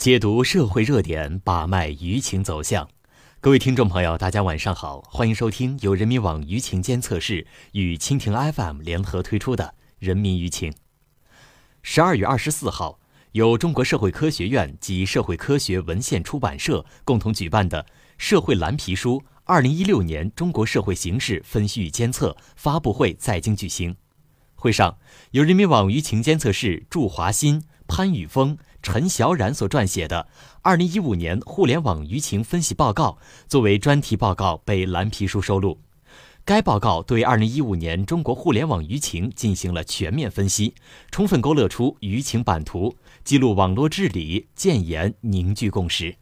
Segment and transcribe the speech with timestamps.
[0.00, 2.88] 解读社会热点，把脉舆情走向。
[3.38, 9.64] 各位听众朋友，大家晚上好，欢迎收听由人民网舆情监测室与蜻蜓 FM 联合推出的
[9.98, 10.72] 《人民舆情》。
[11.82, 12.98] 十二月二十四号，
[13.32, 17.82] 由中国社会科学院及社会科学文献出版社共同举办的
[18.16, 23.94] 《社会蓝皮书：二零一六年中国社会形势分析与监测》发布会在京举行。
[24.54, 24.96] 会上，
[25.32, 28.56] 由人民网舆情监测室祝华新、潘宇峰。
[28.82, 30.28] 陈小冉所撰写的
[30.62, 33.18] 《二零一五年互联网舆情分析报告》
[33.48, 35.80] 作为专题报告被蓝皮书收录。
[36.46, 40.74] 该报告对二零一五年中国互联网舆情进行了全面分析，
[41.10, 46.16] 充分勾勒出舆情版图，记录网络治理建言，凝聚共识。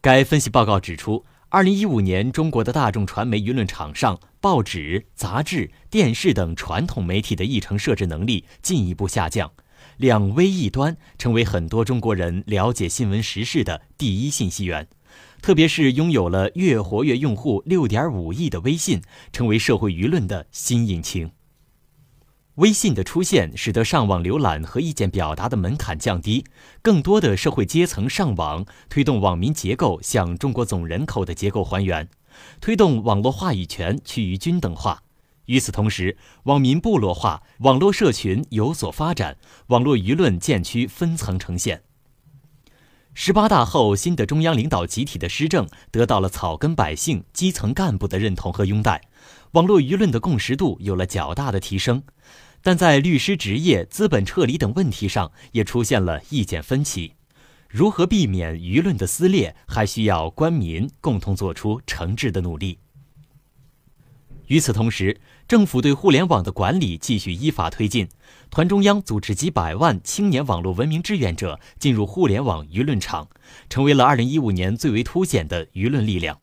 [0.00, 9.52] 该分析报告指出，二零一五年中国的大众传媒舆论场上，报纸、杂志、电视等传统媒体的议程设置能力进一步下降。
[10.00, 14.88] 两微一端成为很多中国人了解新闻时事的第一信息源，
[15.42, 21.32] 特别是拥有了月活跃用户六点五亿的微信，成为社会舆论的新引擎。
[22.54, 26.46] 微信的出现，使得上网浏览和意见表达的门槛降低，
[26.80, 32.08] 更多的社会阶层上网，推动网民结构向中国总人口的结构还原，
[32.58, 35.02] 推动网络话语权趋于均等化。
[35.50, 41.82] 与此同时，网民部落化，网络社群有所发展，网络舆论渐趋分层呈现。
[43.14, 49.02] 十八大后，新的中央领导集体的施政得到了草根百姓、基层干部的认同和拥戴，
[49.50, 52.04] 网络舆论的共识度有了较大的提升。
[52.62, 57.14] 但在律师执业、资本撤离等问题上，也出现了意见分歧。
[57.68, 62.78] 如何避免舆论的撕裂，还需要官民共同做出诚挚的努力。
[64.46, 65.20] 与此同时，
[65.50, 68.08] 政府对互联网的管理继续依法推进。
[68.50, 73.28] 团中央组织几百万青年网络文明志愿者进入互联网舆论场，
[73.68, 76.38] 成为了2015年最为凸显的舆论力量。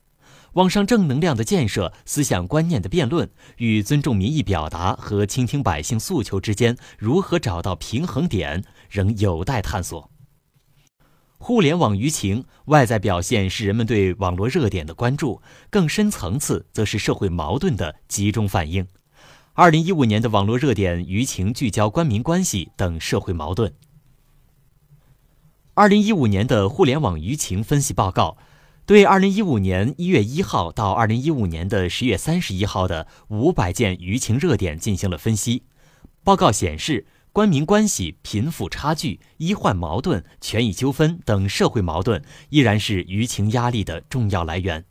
[0.55, 10.11] 网上正能量的建设、思想观念的辩论与尊重民意表达和倾听百姓诉求之间如何找到平衡点，仍有待探索。
[11.37, 18.85] 互联网舆情外在表现是人们对网络热点的关注，更深层次则是社会矛盾的集中反映。
[19.59, 23.73] 二零一五年的网络热点舆情聚焦官民关系等社会矛盾。
[25.73, 28.37] 二零一五年的互联网舆情分析报告，
[28.85, 35.63] 对二零一五年一月一号到二零一五年的十月三十一号的五百件舆情热点进行了分析。
[36.23, 37.07] 报告显示。
[37.33, 44.83] 官民关系、贫富差距、医患矛盾、权益纠纷等社会矛盾依然是舆情压力的重要来源，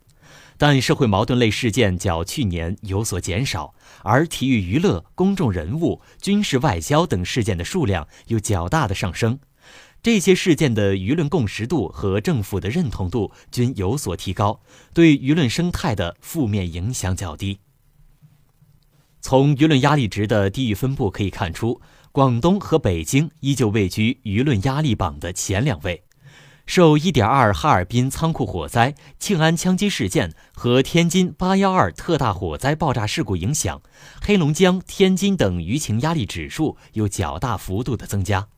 [0.57, 3.73] 但社会矛盾类事件较去年有所减少，
[4.03, 9.39] 而体育娱乐、公众人物、军事外交等事件的数量有较大的上升。
[10.01, 14.61] 这些事件的舆论共识度和政府的认同度均有所提高，
[14.93, 17.59] 对舆论生态的负面影响较低。
[19.21, 21.81] 从舆论压力值的地域分布可以看出。
[22.13, 26.03] 广东和北京依旧位居舆论压力榜的前两位。
[26.67, 33.81] 受1.2哈尔滨仓库火灾、庆安枪击事件和天津812特大火灾爆炸事故影响，
[34.21, 38.49] 黑龙江、天津等舆情压力指数有较大幅度的增加。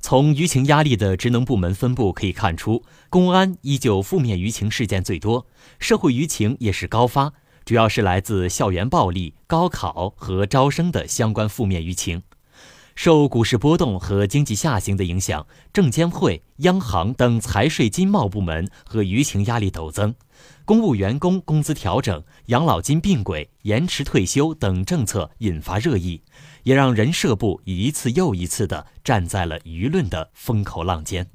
[0.00, 5.46] 从舆情压力的职能部门分布可以看出，公安依旧负面舆情事件最多，
[5.78, 7.34] 社会舆情也是高发。
[7.66, 12.22] 主要是来自校园暴力、高考和招生的相关负面舆情。
[12.94, 20.14] 受股市波动和经济下行的影响，证监会、央行等财税经贸部门和舆情压力陡增。
[20.64, 26.22] 公务员工工资调整、养老金并轨、延迟退休等政策引发热议，
[26.62, 31.28] 也让人社部一次又一次地站在了舆论的风口浪尖。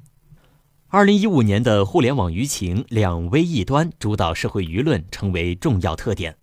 [0.88, 6.36] 二零一五年的互联网舆情两微一端主导社会舆论成为重要特点。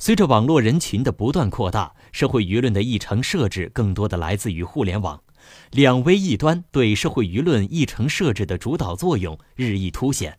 [0.00, 5.20] 随着网络人群的不断扩大，社会舆论的议程设置更多的来自于互联网，
[5.72, 10.38] 两微一端对社会舆论议程设置的主导作用日益凸显。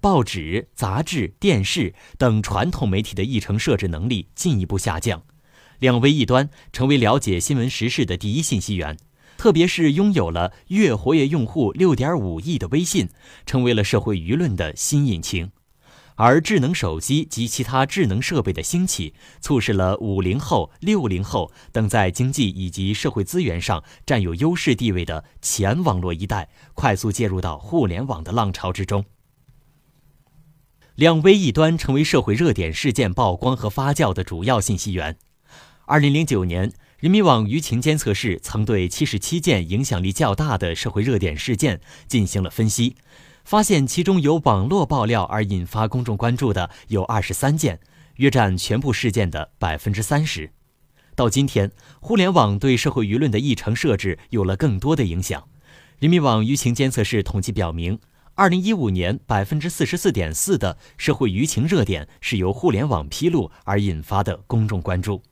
[0.00, 5.20] 报纸、杂志、电视等传统媒体的议程设置能力进一步下降，
[5.80, 8.96] 两微一端成为了解新闻时事的第一信息源。
[9.36, 13.08] 特别是拥有了月活跃用户六点五亿的微信，
[13.44, 15.48] 成为了社会舆论的新引擎；
[16.16, 29.04] 而智能手机及其他智能设备的兴起，促使了五零后、六零后等在经济以及社会资源上占有优势地位的前网络一代，快速介入到互联网的浪潮之中。
[30.96, 35.16] 两微一端成为社会热点事件曝光和发酵的主要信息源。
[35.86, 36.72] 二零零九年。
[36.98, 41.78] 人民网舆情监测室曾对七十七件影响力较大的社会热点事件
[42.08, 42.96] 进行了分析，
[43.46, 47.78] 发现其中有网络爆料而引发公众关注的有二十三件，
[48.16, 50.50] 约占全部事件的百分之三十。
[51.14, 51.70] 到今天，
[52.00, 55.46] 互联网对社会舆论的议程设置有了更多的影响。
[56.00, 58.00] 人民网舆情监测室统计表明，
[58.34, 65.22] 二零一五年百分之四十四点四的社会舆情热点是由互联网披露而引发的公众关注。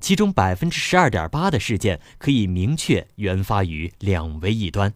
[0.00, 4.92] 其中百分之十二点八的事件可以明确源发于两维一端。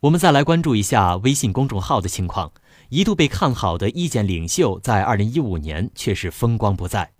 [0.00, 2.52] 我们再来关注一下微信公众号的情况。
[2.90, 7.12] 一度被看好的意见领袖，在二零一五年却是风光不再。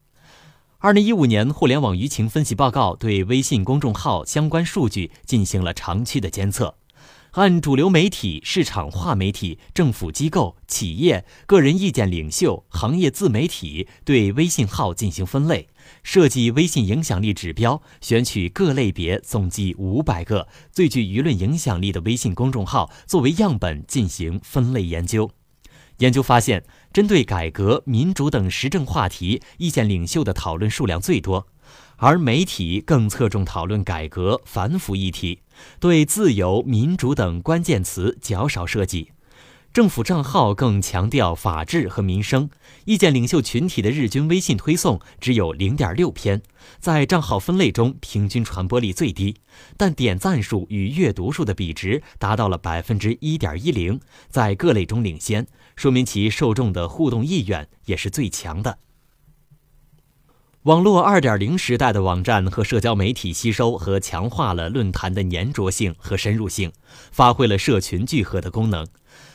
[0.78, 6.75] 二零一五年互联网舆情分析报告对微信公众号相关数据进行了长期的监测。
[7.37, 15.69] 按主流媒体、市场化媒体、政府机构、企业、个人意见领袖、行业自媒体对微信号进行分类，
[16.03, 25.31] 设计微信影响力指标，选取各类别总计五百个最具舆论影响力的微信公众号作为样本进行分类研究。
[25.99, 31.47] 研究发现，针对改革、民主等时政话题，意见领袖的讨论数量最多。
[31.96, 35.40] 而媒体更侧重讨论改革反腐议题，
[35.80, 39.08] 对自由、民主等关键词较少涉及；
[39.72, 42.50] 政府账号更强调法治和民生。
[42.84, 46.40] 意见领袖群体的日均微信推送只有零点六篇，
[46.78, 49.36] 在账号分类中平均传播力最低，
[49.76, 53.98] 但点赞数与阅读数的比值达到了百分之一点一零，
[54.28, 58.78] 在各类中领先，说明其受众的互动意愿也是最强的。
[60.66, 66.72] 网络二点零时代的网站和社交媒体吸收和强化了论坛的粘着性和深入性，
[67.12, 68.84] 发挥了社群聚合的功能。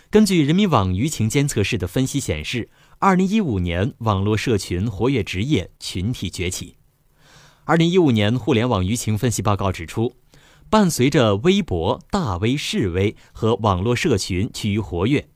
[0.09, 2.67] 根据人民网舆情监测室的分析显示，
[2.99, 6.75] 二零一五年网络社群活跃职业群体崛起。
[7.63, 10.11] 二零一五年互联网舆情分析报告指出，
[10.69, 15.29] 伴随着微博、大 V、示威和网络社群趋于活跃。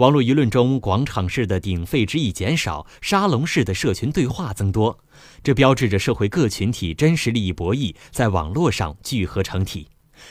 [0.00, 4.98] 网络舆论中，广场式的鼎沸之意减少，沙龙式的社群对话增多，
[5.42, 9.88] 这标志着社会各群体真实利益博弈在网络上聚合成体，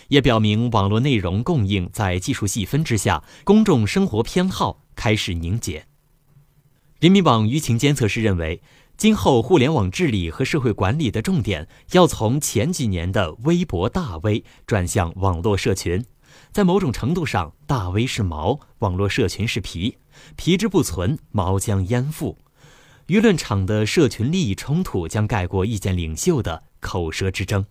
[0.08, 5.86] 也表明网络内容供应在技术细分之下，公众生活偏好开始凝结。
[7.00, 8.64] 人民网舆情监测室认为，
[8.98, 16.04] 今后互联网治理和社会管理的重点要从前几年的微博大 V 转向网络社群。
[16.52, 19.98] 在某种程度上，大 V 是毛，网络社群是皮，
[20.36, 22.38] 皮之不存，毛将焉附。
[23.08, 27.66] 舆论场的社群利益冲突将盖过意见领袖的口舌之争。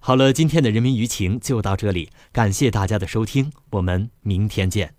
[0.00, 4.97] 好了，今天的人民舆情就到这里，感谢大家的收听，我们明天见。